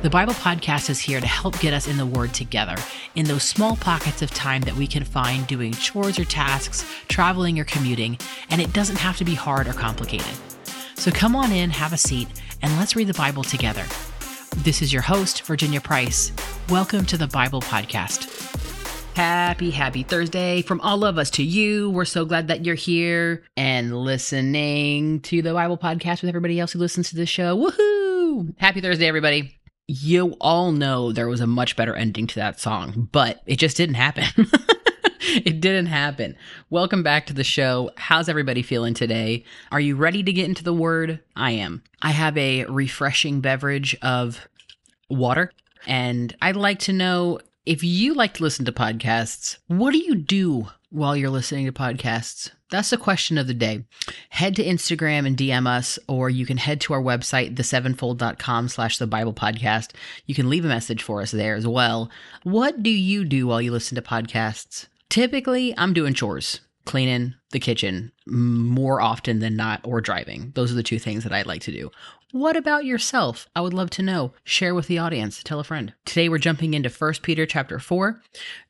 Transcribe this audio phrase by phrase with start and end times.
[0.00, 2.76] The Bible Podcast is here to help get us in the Word together
[3.16, 7.58] in those small pockets of time that we can find doing chores or tasks, traveling
[7.58, 8.16] or commuting,
[8.50, 10.32] and it doesn't have to be hard or complicated.
[10.94, 12.28] So come on in, have a seat,
[12.62, 13.84] and let's read the Bible together.
[14.58, 16.30] This is your host, Virginia Price.
[16.68, 19.16] Welcome to the Bible Podcast.
[19.16, 21.90] Happy, happy Thursday from all of us to you.
[21.90, 26.70] We're so glad that you're here and listening to the Bible Podcast with everybody else
[26.70, 27.58] who listens to the show.
[27.58, 28.54] Woohoo!
[28.58, 29.57] Happy Thursday, everybody
[29.88, 33.76] you all know there was a much better ending to that song, but it just
[33.76, 34.24] didn't happen.
[35.20, 36.36] it didn't happen.
[36.68, 37.90] Welcome back to the show.
[37.96, 39.44] How's everybody feeling today?
[39.72, 41.20] Are you ready to get into the word?
[41.34, 41.82] I am.
[42.02, 44.46] I have a refreshing beverage of
[45.08, 45.52] water,
[45.86, 50.14] and I'd like to know if you like to listen to podcasts, what do you
[50.14, 52.50] do while you're listening to podcasts?
[52.70, 53.84] That's the question of the day.
[54.28, 58.98] Head to Instagram and DM us, or you can head to our website, thesevenfold.com slash
[58.98, 59.92] the Bible podcast.
[60.26, 62.10] You can leave a message for us there as well.
[62.42, 64.86] What do you do while you listen to podcasts?
[65.08, 70.52] Typically, I'm doing chores, cleaning the kitchen more often than not, or driving.
[70.54, 71.90] Those are the two things that I like to do.
[72.32, 73.48] What about yourself?
[73.56, 74.32] I would love to know.
[74.44, 75.42] Share with the audience.
[75.42, 75.94] Tell a friend.
[76.04, 78.20] Today we're jumping into 1 Peter chapter 4.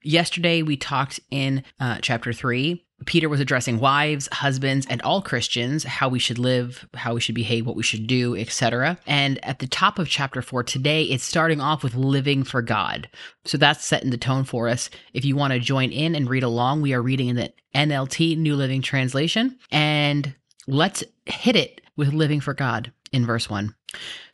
[0.03, 5.85] Yesterday we talked in uh, chapter 3 Peter was addressing wives, husbands, and all Christians,
[5.85, 8.99] how we should live, how we should behave, what we should do, etc.
[9.07, 13.09] And at the top of chapter 4 today, it's starting off with living for God.
[13.45, 14.91] So that's setting the tone for us.
[15.15, 18.37] If you want to join in and read along, we are reading in the NLT
[18.37, 19.59] New Living Translation.
[19.71, 20.35] And
[20.67, 23.75] let's hit it with living for God in verse 1.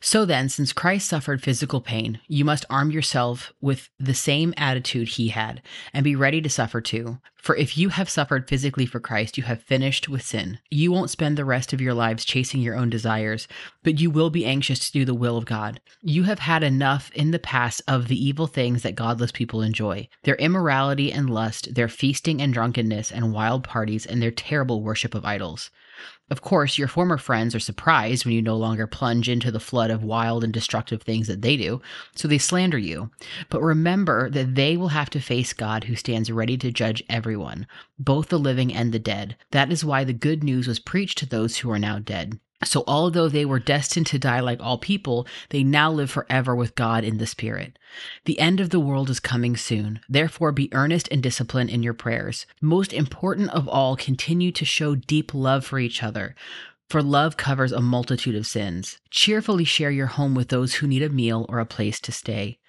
[0.01, 5.07] So then, since Christ suffered physical pain, you must arm yourself with the same attitude
[5.07, 5.61] he had
[5.93, 7.19] and be ready to suffer too.
[7.37, 10.59] For if you have suffered physically for Christ, you have finished with sin.
[10.69, 13.47] You won't spend the rest of your lives chasing your own desires,
[13.83, 15.79] but you will be anxious to do the will of God.
[16.01, 20.09] You have had enough in the past of the evil things that godless people enjoy
[20.23, 25.15] their immorality and lust, their feasting and drunkenness and wild parties, and their terrible worship
[25.15, 25.69] of idols.
[26.29, 29.91] Of course, your former friends are surprised when you no longer plunge into the flood
[29.91, 31.81] of wild and destructive things that they do,
[32.15, 33.11] so they slander you.
[33.49, 37.67] But remember that they will have to face God who stands ready to judge everyone,
[37.99, 39.37] both the living and the dead.
[39.51, 42.39] That is why the good news was preached to those who are now dead.
[42.63, 46.75] So, although they were destined to die like all people, they now live forever with
[46.75, 47.77] God in the Spirit.
[48.23, 49.99] The end of the world is coming soon.
[50.07, 52.45] Therefore, be earnest and disciplined in your prayers.
[52.61, 56.33] Most important of all, continue to show deep love for each other.
[56.89, 58.99] For love covers a multitude of sins.
[59.09, 62.59] Cheerfully share your home with those who need a meal or a place to stay.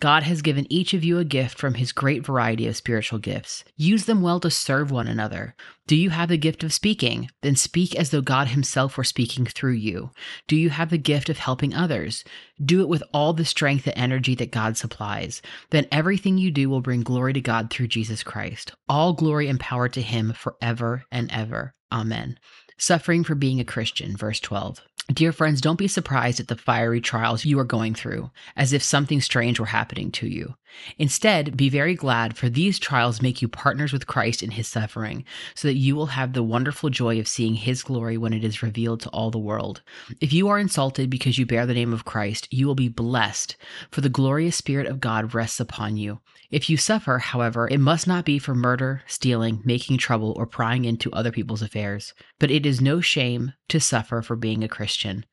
[0.00, 3.64] God has given each of you a gift from his great variety of spiritual gifts.
[3.76, 5.54] Use them well to serve one another.
[5.86, 7.30] Do you have the gift of speaking?
[7.42, 10.10] Then speak as though God himself were speaking through you.
[10.48, 12.24] Do you have the gift of helping others?
[12.64, 15.42] Do it with all the strength and energy that God supplies.
[15.70, 18.72] Then everything you do will bring glory to God through Jesus Christ.
[18.88, 21.74] All glory and power to him forever and ever.
[21.92, 22.38] Amen.
[22.78, 24.82] Suffering for being a Christian, verse 12.
[25.12, 28.82] Dear friends, don't be surprised at the fiery trials you are going through, as if
[28.82, 30.56] something strange were happening to you.
[30.98, 35.24] Instead, be very glad, for these trials make you partners with Christ in his suffering,
[35.54, 38.64] so that you will have the wonderful joy of seeing his glory when it is
[38.64, 39.80] revealed to all the world.
[40.20, 43.56] If you are insulted because you bear the name of Christ, you will be blessed,
[43.92, 46.18] for the glorious Spirit of God rests upon you.
[46.50, 50.84] If you suffer, however, it must not be for murder, stealing, making trouble, or prying
[50.84, 52.14] into other people's affairs.
[52.38, 55.24] But it is no shame to suffer for being a Christian.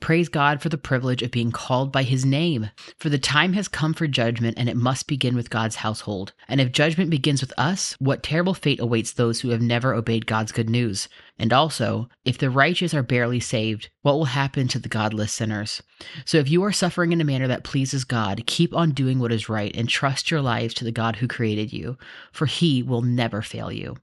[0.00, 2.70] Praise God for the privilege of being called by his name.
[2.98, 6.32] For the time has come for judgment, and it must begin with God's household.
[6.48, 10.26] And if judgment begins with us, what terrible fate awaits those who have never obeyed
[10.26, 11.08] God's good news?
[11.38, 15.82] And also, if the righteous are barely saved, what will happen to the godless sinners?
[16.24, 19.32] So if you are suffering in a manner that pleases God, keep on doing what
[19.32, 20.40] is right and trust your
[20.74, 21.96] to the God who created you,
[22.32, 23.96] for he will never fail you.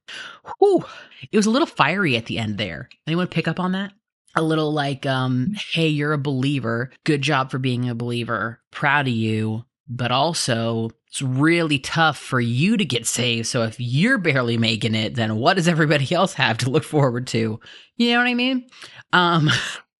[0.59, 0.85] Whew.
[1.31, 2.89] It was a little fiery at the end there.
[3.07, 3.93] Anyone pick up on that?
[4.35, 6.91] a little like, um, hey, you're a believer.
[7.03, 8.61] Good job for being a believer.
[8.71, 9.65] Proud of you.
[9.87, 13.47] But also, it's really tough for you to get saved.
[13.47, 17.27] So if you're barely making it, then what does everybody else have to look forward
[17.27, 17.59] to?
[17.97, 18.67] You know what I mean?
[19.13, 19.49] Um,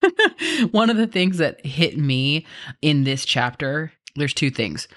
[0.72, 2.46] one of the things that hit me
[2.82, 4.88] in this chapter, there's two things.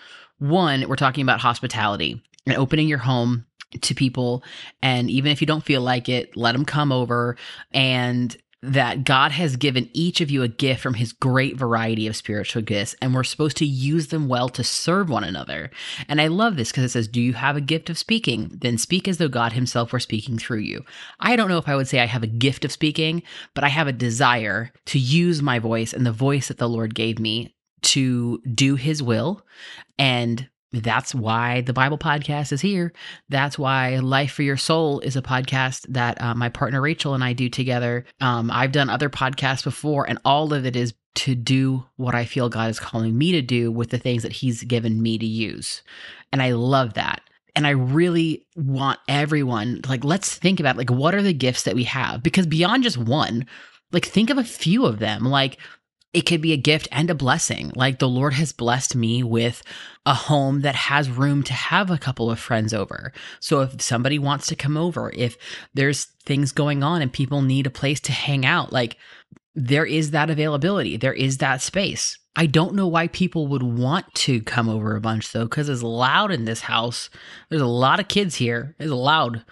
[0.42, 3.46] One, we're talking about hospitality and opening your home
[3.80, 4.42] to people.
[4.82, 7.36] And even if you don't feel like it, let them come over
[7.70, 12.16] and that God has given each of you a gift from his great variety of
[12.16, 15.70] spiritual gifts, and we're supposed to use them well to serve one another.
[16.08, 18.50] And I love this because it says, Do you have a gift of speaking?
[18.52, 20.84] Then speak as though God himself were speaking through you.
[21.20, 23.22] I don't know if I would say I have a gift of speaking,
[23.54, 26.96] but I have a desire to use my voice and the voice that the Lord
[26.96, 29.44] gave me to do his will.
[29.99, 32.93] And that's why the Bible podcast is here.
[33.29, 37.23] That's why Life for Your Soul is a podcast that uh, my partner Rachel and
[37.23, 38.06] I do together.
[38.20, 42.25] Um, I've done other podcasts before, and all of it is to do what I
[42.25, 45.26] feel God is calling me to do with the things that He's given me to
[45.26, 45.82] use.
[46.32, 47.20] And I love that.
[47.55, 51.75] And I really want everyone, like, let's think about like, what are the gifts that
[51.75, 52.23] we have?
[52.23, 53.44] Because beyond just one,
[53.93, 55.25] like, think of a few of them.
[55.25, 55.58] Like,
[56.12, 57.73] it could be a gift and a blessing.
[57.75, 59.62] Like the Lord has blessed me with
[60.05, 63.12] a home that has room to have a couple of friends over.
[63.41, 65.38] So if somebody wants to come over, if
[65.73, 68.97] there's things going on and people need a place to hang out, like
[69.55, 72.19] there is that availability, there is that space.
[72.35, 75.82] I don't know why people would want to come over a bunch though, because it's
[75.82, 77.11] loud in this house.
[77.49, 78.75] There's a lot of kids here.
[78.79, 79.44] It's loud.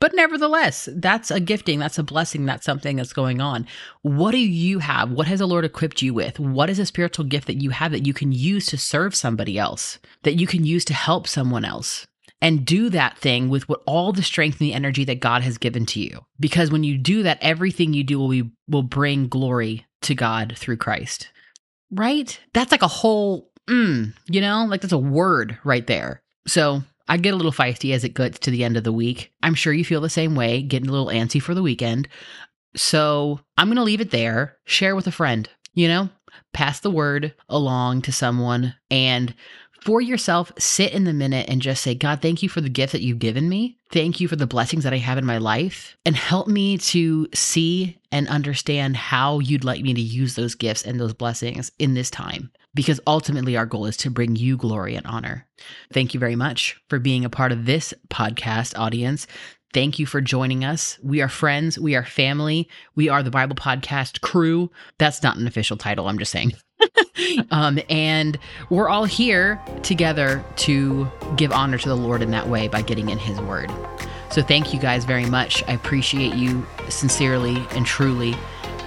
[0.00, 3.66] But nevertheless, that's a gifting, that's a blessing, that's something that's going on.
[4.02, 5.10] What do you have?
[5.10, 6.40] What has the Lord equipped you with?
[6.40, 9.58] What is a spiritual gift that you have that you can use to serve somebody
[9.58, 12.06] else, that you can use to help someone else?
[12.42, 15.58] And do that thing with what all the strength and the energy that God has
[15.58, 16.24] given to you.
[16.38, 20.54] Because when you do that, everything you do will be, will bring glory to God
[20.56, 21.28] through Christ.
[21.90, 22.40] Right?
[22.54, 26.22] That's like a whole, mm, you know, like that's a word right there.
[26.46, 29.32] So I get a little feisty as it gets to the end of the week.
[29.42, 32.08] I'm sure you feel the same way, getting a little antsy for the weekend.
[32.76, 34.56] So I'm going to leave it there.
[34.64, 36.08] Share with a friend, you know,
[36.52, 39.34] pass the word along to someone and
[39.82, 42.92] for yourself, sit in the minute and just say, God, thank you for the gift
[42.92, 43.78] that you've given me.
[43.90, 45.96] Thank you for the blessings that I have in my life.
[46.04, 50.82] And help me to see and understand how you'd like me to use those gifts
[50.82, 52.52] and those blessings in this time.
[52.74, 55.46] Because ultimately, our goal is to bring you glory and honor.
[55.92, 59.26] Thank you very much for being a part of this podcast audience.
[59.72, 60.98] Thank you for joining us.
[61.02, 61.78] We are friends.
[61.78, 62.68] We are family.
[62.96, 64.70] We are the Bible Podcast crew.
[64.98, 66.08] That's not an official title.
[66.08, 66.54] I'm just saying.
[67.50, 68.38] um, and
[68.68, 73.10] we're all here together to give honor to the Lord in that way by getting
[73.10, 73.70] in His Word.
[74.30, 75.62] So thank you guys very much.
[75.68, 78.34] I appreciate you sincerely and truly.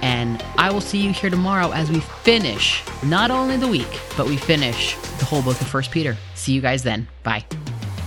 [0.04, 4.26] And I will see you here tomorrow as we finish not only the week, but
[4.26, 6.14] we finish the whole book of First Peter.
[6.34, 7.08] See you guys then.
[7.22, 7.46] Bye.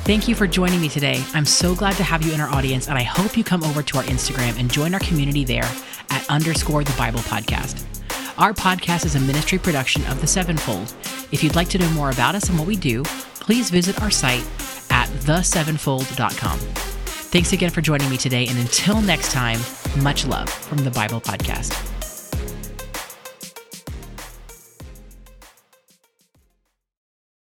[0.04, 1.24] Thank you for joining me today.
[1.34, 3.82] I'm so glad to have you in our audience, and I hope you come over
[3.82, 5.70] to our Instagram and join our community there
[6.12, 7.84] at underscore the Bible podcast.
[8.38, 10.94] Our podcast is a ministry production of The Sevenfold.
[11.32, 13.02] If you'd like to know more about us and what we do,
[13.40, 14.46] please visit our site
[14.92, 16.60] at thesevenfold.com.
[16.60, 19.60] Thanks again for joining me today, and until next time,
[19.96, 21.97] much love from the Bible Podcast.